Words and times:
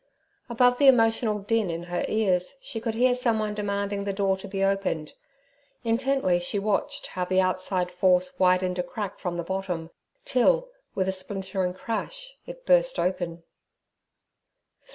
Above 0.49 0.79
the 0.79 0.87
emotional 0.87 1.37
din 1.37 1.69
in 1.69 1.83
her 1.83 2.03
ears 2.07 2.55
she 2.59 2.79
could 2.79 2.95
hear 2.95 3.13
someone 3.13 3.53
demanding 3.53 4.03
the 4.03 4.11
door 4.11 4.35
to 4.35 4.47
be 4.47 4.63
opened. 4.63 5.13
Intently 5.83 6.39
she 6.39 6.57
watched 6.57 7.05
how 7.05 7.23
the 7.23 7.39
outside 7.39 7.91
force 7.91 8.31
widened 8.39 8.79
a 8.79 8.83
crack 8.83 9.19
from 9.19 9.37
the 9.37 9.43
bottom, 9.43 9.91
till, 10.25 10.69
with 10.95 11.07
a 11.07 11.11
splintering 11.11 11.75
crash, 11.75 12.33
it 12.47 12.65
burst 12.65 12.97
open. 12.97 13.43